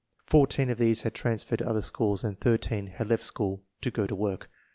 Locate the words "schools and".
1.83-2.35